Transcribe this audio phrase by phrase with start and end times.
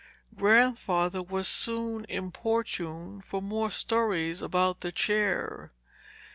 [0.35, 5.71] Grandfather was soon importuned for more stories about the chair.